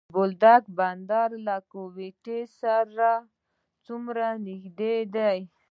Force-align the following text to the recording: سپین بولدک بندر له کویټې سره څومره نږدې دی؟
سپین 0.03 0.13
بولدک 0.15 0.63
بندر 0.77 1.29
له 1.47 1.55
کویټې 1.71 2.39
سره 2.59 3.09
څومره 3.85 4.25
نږدې 4.47 4.95
دی؟ 5.15 5.37